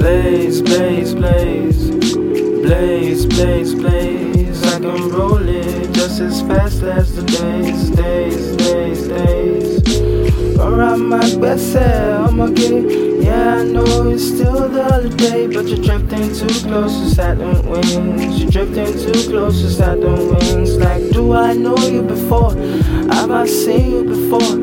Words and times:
blaze, 0.00 0.62
blaze, 0.62 1.14
blaze, 1.14 1.90
blaze, 2.64 3.26
blaze, 3.26 3.74
blaze. 3.74 4.62
I 4.64 4.80
can 4.80 5.10
roll 5.10 5.46
it 5.46 5.92
just 5.92 6.20
as 6.20 6.40
fast 6.42 6.82
as 6.82 7.14
the 7.14 7.22
days, 7.22 7.90
days, 7.90 8.56
days, 8.56 9.08
days. 9.08 10.58
Around 10.58 11.06
my 11.06 11.36
best 11.36 11.72
self, 11.72 12.30
I'ma. 12.30 12.46
Yeah, 12.46 13.56
I 13.56 13.64
know 13.64 14.08
it's 14.08 14.24
still 14.26 14.68
the 14.70 14.84
holiday, 14.84 15.46
but 15.46 15.66
you're 15.66 15.84
drifting 15.84 16.32
too 16.32 16.54
close 16.66 16.94
to 17.00 17.14
Saturn 17.14 17.68
wings. 17.68 18.40
You're 18.40 18.50
drifting 18.50 18.92
too 19.04 19.30
close 19.30 19.60
to 19.60 19.70
Saturn 19.70 20.28
wings. 20.30 20.78
Like, 20.78 21.10
do 21.10 21.32
I 21.34 21.52
know 21.52 21.76
you 21.76 22.02
before? 22.02 22.54
Have 23.12 23.30
I 23.30 23.46
seen 23.46 23.90
you 23.92 24.04
before? 24.04 24.56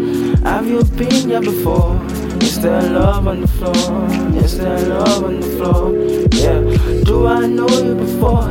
Have 0.49 0.67
you 0.67 0.83
been 0.83 1.29
here 1.29 1.41
before? 1.41 2.26
Is 2.41 2.59
there 2.61 2.81
love 2.81 3.27
on 3.27 3.41
the 3.41 3.47
floor? 3.47 4.43
Is 4.43 4.57
there 4.57 4.79
love 4.79 5.23
on 5.23 5.39
the 5.39 5.47
floor? 5.57 5.95
Yeah. 6.33 7.03
Do 7.03 7.27
I 7.27 7.45
know 7.45 7.67
you 7.67 7.95
before? 7.95 8.49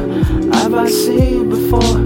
Have 0.54 0.74
I 0.74 0.88
seen 0.88 1.34
you 1.34 1.44
before? 1.44 1.98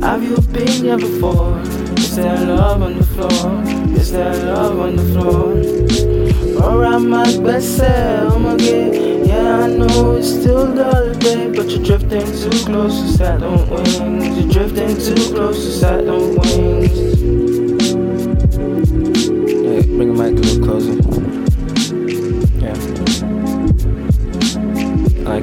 Have 0.00 0.22
you 0.22 0.36
been 0.52 0.68
here 0.68 0.98
before? 0.98 1.60
Is 1.96 2.16
there 2.16 2.46
love 2.46 2.82
on 2.82 2.98
the 2.98 3.04
floor? 3.04 3.62
Is 3.98 4.12
there 4.12 4.34
love 4.52 4.78
on 4.78 4.96
the 4.96 5.04
floor? 5.12 6.72
Around 6.72 7.08
my 7.10 7.24
best 7.38 7.76
self, 7.76 8.58
get. 8.58 9.26
Yeah, 9.26 9.64
I 9.64 9.68
know 9.68 10.16
it's 10.16 10.28
still 10.28 10.72
the 10.72 10.84
holiday, 10.84 11.50
but 11.54 11.68
you're 11.70 11.84
drifting 11.84 12.26
too 12.26 12.64
close 12.64 13.00
to 13.00 13.08
Saturn 13.18 13.68
wings. 13.68 14.38
You're 14.38 14.66
drifting 14.66 14.96
too 14.96 15.34
close 15.34 15.64
to 15.64 15.70
Saturn 15.70 16.34
wings. 16.36 17.17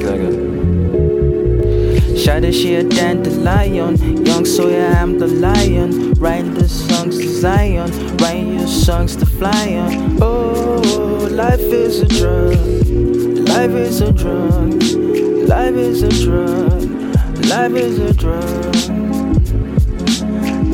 It. 0.03 0.09
Shada 2.17 2.51
she 2.51 2.75
a 2.75 2.83
dandelion, 2.83 3.95
young 4.25 4.45
yeah 4.45 5.01
I'm 5.01 5.17
the 5.17 5.27
lion. 5.27 6.13
Writing 6.15 6.53
the 6.53 6.67
songs 6.67 7.17
to 7.17 7.27
Zion, 7.29 7.89
writing 8.17 8.59
your 8.59 8.67
songs 8.67 9.15
to 9.15 9.25
fly 9.25 9.75
on. 9.75 10.17
Oh, 10.21 11.29
life 11.31 11.61
is 11.61 12.01
a 12.01 12.07
drug, 12.07 12.57
life 13.47 13.71
is 13.71 14.01
a 14.01 14.11
drug, 14.11 14.83
life 15.47 15.75
is 15.75 16.03
a 16.03 16.09
drug, 16.09 16.83
life 17.45 17.75
is 17.75 17.99
a 17.99 18.13
drug. 18.13 18.75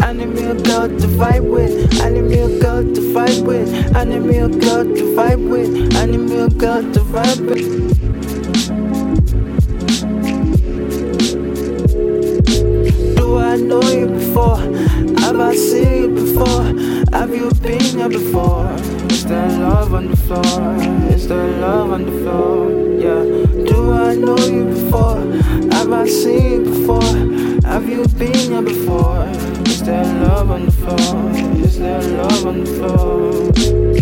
I 0.02 0.14
need 0.14 0.30
me 0.30 0.45
a 0.45 0.55
girl 0.55 0.88
to 0.89 1.08
fight 1.19 1.44
with. 1.44 2.02
I 2.02 2.09
need 2.09 2.23
me 2.23 2.39
a 2.39 2.59
girl 2.59 2.83
to 2.83 3.14
fight 3.14 3.44
with. 3.44 3.95
I 3.95 4.03
need 4.03 4.23
me 4.23 4.38
a 4.39 4.49
girl 4.49 4.83
to 4.83 5.16
fight 5.16 5.39
with. 5.39 5.95
I 5.95 6.05
need 6.05 6.22
me 6.22 6.38
a 6.38 6.49
girl 6.49 6.81
to 6.92 7.03
fight 7.05 7.39
with. 7.42 8.20
I 15.52 15.55
seen 15.55 16.02
you 16.02 16.07
before? 16.16 16.63
Have 17.11 17.35
you 17.35 17.52
been 17.61 17.81
here 17.81 18.07
before? 18.07 18.71
Is 19.11 19.25
there 19.25 19.49
love 19.59 19.93
on 19.93 20.08
the 20.08 20.16
floor? 20.16 20.77
Is 21.13 21.27
there 21.27 21.45
love 21.59 21.91
on 21.91 22.05
the 22.05 22.11
floor? 22.23 22.71
Yeah. 22.97 23.23
Do 23.66 23.92
I 23.92 24.15
know 24.15 24.37
you 24.37 24.64
before? 24.64 25.20
Have 25.73 25.92
I 25.92 26.08
seen 26.08 26.52
you 26.52 26.71
before? 26.71 27.67
Have 27.70 27.89
you 27.89 28.08
been 28.17 28.33
here 28.33 28.61
before? 28.61 29.26
Is 29.67 29.83
there 29.83 30.05
love 30.23 30.52
on 30.52 30.67
the 30.67 30.71
floor? 30.71 31.31
Is 31.65 31.77
there 31.77 32.02
love 32.02 32.45
on 32.47 32.64
the 32.64 32.71
floor? 32.77 34.01